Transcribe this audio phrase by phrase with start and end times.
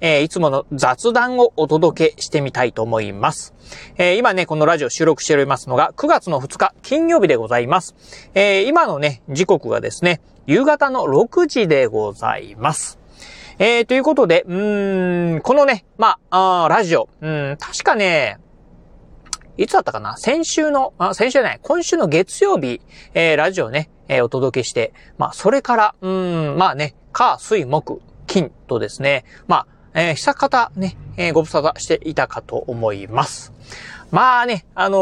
[0.00, 3.54] えーいつもの雑談をお届けしてみたいと思います。
[3.98, 7.94] えー今ね、このラジオ収録しておりますのが、9月の2日、金曜日でございます。
[8.34, 12.98] えー今のね、時刻がですね、夕方の6時でございます。
[13.58, 18.38] えーということで、うーん、このね、まあ、あラジオ、うん、確かね、
[19.58, 20.16] いつだったかな？
[20.16, 22.80] 先週の、あ、先週じゃない、今週の月曜日、
[23.12, 33.52] えーラジオね、えーお届けして、まあ、それから、うん、まあね、火、水、木、金とですね、まあ、えー久方ね、えーご無沙汰していたかと思います。
[34.10, 34.98] まあね、あの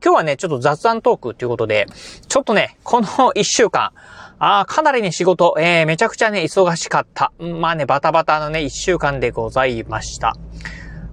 [0.00, 1.86] ー今日はね、ちょっと雑談トークということで、
[2.28, 3.92] ちょっとね、この一週間、
[4.38, 7.32] あかなりね、仕事、えーめちゃくちゃね、忙しかった。
[7.38, 10.34] まあね、バタバタのね、一週間でございました。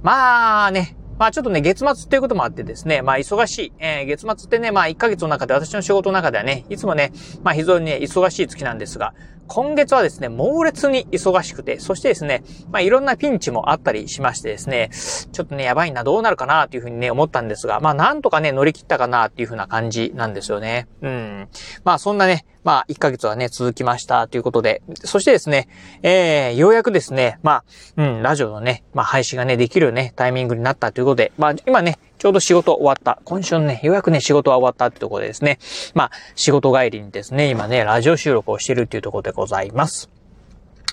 [0.03, 3.73] まあね、まあちょっとね、月末っていうこともあってですね、まあ忙しい。
[3.79, 7.11] えー月末ってね、まあ1ヶ月の中で私の仕事の中ではね、いつもね、
[7.43, 9.13] まあ非常にね、忙しい月なんですが、
[9.47, 14.89] 今月はですね、猛烈に忙しくて、そしてですね、まあいろんなピンチもあったりしましてですね、
[15.31, 20.87] ちょっとね、やばいな、どうなるかな、というふうにね、思ったんですが、まあなんとかね、乗り切ったかな、っていうふうな感じなんですよね。
[21.01, 21.47] うん。
[21.83, 25.67] まあそんなね、まあ1ヶ月はね、続きました、ということで、そしてですね、
[26.03, 27.63] えー、ようやくですね、まあ、
[27.95, 33.21] うん、ラジオのね、まあ配信がね、できるね、タイミングになったということで、まあ今ね、ちょうど仕事終わった。
[33.25, 35.59] 今週のね、ようやくね、仕事は終わったってところですね。
[35.93, 40.09] まあ、仕事帰りにですね、今ね、ラジオ収録をしてるっていうところでございます。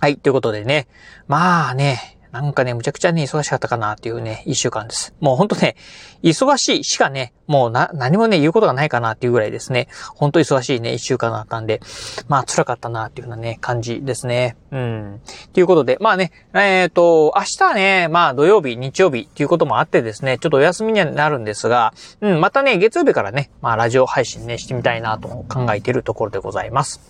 [0.00, 0.86] はい、ということでね、
[1.26, 5.14] まあね、なんかね、むちゃくちゃね、忙しかったかなっていうね、一週間です。
[5.20, 5.76] もうほんとね、
[6.22, 11.80] 忙しいしかね、もうな、何もね、言うことがないかなっていうぐらいですね、ほんと忙しいね、一週間だったんで、
[12.28, 14.56] まあ辛かったなっていうようなね、感じですね。
[14.72, 15.20] うん。
[15.52, 27.00] ということで、まあね、えっ、と、明日ね、まあ土曜日、日曜日っていうこともあってですね、ちょっとお休みにはなるんですが、うん、またね、月曜日からね、まあラジオ配信ね、してみたいなと考えているところでございます。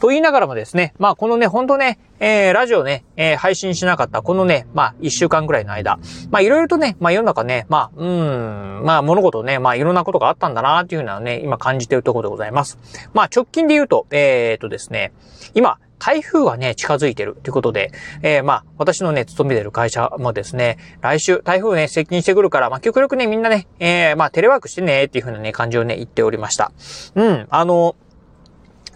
[0.00, 5.98] と言いながらもですね、まあこのね、ほんとね、えー、ラジオね、えー配信しなかったこのね、まあ一週間ぐらいの間、
[6.30, 12.78] まあいろいろとね、まあ世の中ね、まあ、うん、まあ物事をね、まあいろんなことがあったんだなっていうのはね、今感じているところでございます。
[13.14, 15.12] まあ直近で言うと、えー、っとですね、
[15.54, 17.90] 今、台風がね、近づいてるということで、
[18.22, 26.70] えー、まあ、私のね、勤めてる会社もですね、来週、台風ね、接近してくるから、まあ、極力ね、みんなね、えー、まあ、テレワークしてね、っていう風なね、感じをね、言っておりました。
[27.16, 27.96] うん、あの、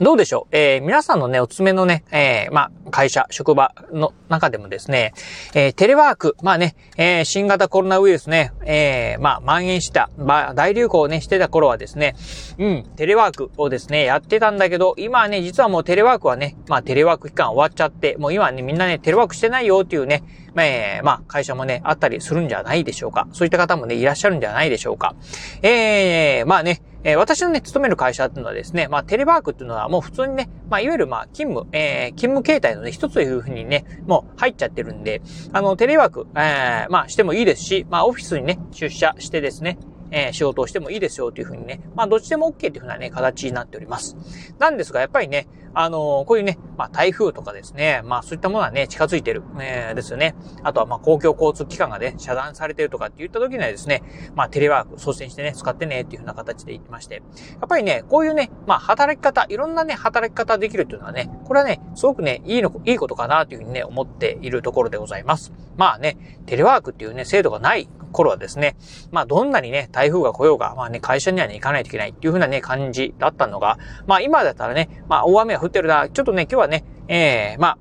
[0.00, 0.56] どうでしょう？
[0.56, 5.14] えー、皆さんのね、おすすめのね、えー、まあ、会社、職場の中でもですね、
[5.54, 12.14] えー、テレワーク、まあね、えー、新型コロナウイルスね、えー、まあ、蔓延した、まあ、大流行をね、してた頃はですね、
[12.58, 20.22] うん、テレワークをですね、やってたんだけど、今はね、実はもうテレワークはね、まあ、テレワーク期間終わっちゃって、もう今ね、みんなね、テレワークしてないよっていうね、
[20.54, 20.66] まあ
[21.03, 23.26] まあ、会社もね、あったりするんじゃないでしょうか。
[23.32, 25.14] そういった方もね、いらっしゃるんじゃないでしょうか。
[25.62, 35.22] えー、まあね、えー私のね、勤める会社っていうのはですね、まあ、テレワークっていうのはもう普通にね、まあ、いわゆるまあ、勤務、えー、勤務形態のね、一つというふうにね、もう入っちゃってるんで、
[35.53, 39.78] あの、テレワーク、えー、まあ、してもいいですし、まあ、オフィスにね、出社してですね、
[40.12, 44.17] えー仕事をしてもいいですよというふうにね、まあ、どっちでも OK というふうなね、形になっております。
[44.59, 50.34] なんですが、やっぱりね、あのーこういうね、まあ、台風とかですね、まあ、そういったものはね、近づいてる、えーですよね。
[50.62, 54.03] あとは、まあ、公共交通機関がね、遮断されてるとかって言った時にはですね、
[54.34, 57.17] まあ、テレワーク率先してね、使ってね、っていうふうな形で言ってまして。
[57.17, 57.21] や
[57.65, 65.53] っぱりね、こういうね、まあ、働き方、いろんなね、働き方できるっていうのはね、これはね、すごくね、いいの、いいことかなというふうにね、思っているところでございます。
[65.77, 68.77] まあね、テレワークっていうね、制度がない頃はですね、
[69.11, 77.78] まあ、どんなにね、台風が来ようが、まあね、会社にはね、行かないといけないっていうふうなね、感じだったのが、まあ、今だったらね、まあ、大雨が降ってるな、ちょっとね、今日はね、ええまあ、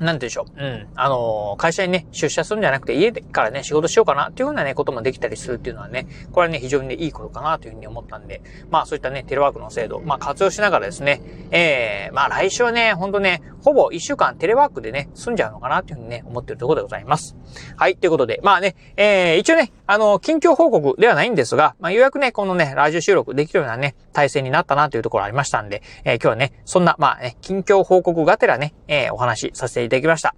[0.00, 0.60] なんてでしょう。
[0.60, 0.88] うん。
[0.94, 11.20] あのー会社にね、出社するんじゃなくて、家でからね、仕事しようかな、っていうふうなね、こともできたりするっていうのはね、これはね、非常にね、いいことかな、というふうに思ったんで、まあ、そういったね、テレワークの制度、まあ、活用しながらですね、
[11.50, 17.36] ええまあ、来週はね、ほんとね、ほぼ一週間テレワークでね、済んじゃうのかな、というふうにね、思ってるところでございます。
[17.76, 30.34] はい、ということで、まあね、えー、一応ね、あの、近況報告ではないんですが、まあ、ようやくね、このね、ラジオ収録できるようなね、体制になったなというところありましたんで、えー今日はね、そんな、まあね、近況報告がてらね、えーお話しさせていただきました。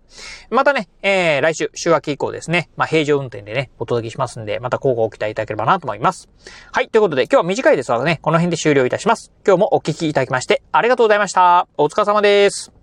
[0.51, 6.29] またね、えー、来週、週明け以降ですね、まあ、平常運転でね、お届けしますんで、また交互を期待いただければなと思います。
[6.73, 9.33] はい、ということで、今日は短いですがね、この辺で終了いたします。
[9.47, 11.67] 今日もお聞きいただきまして、ありがとうございました。
[11.77, 12.81] お疲れ様です。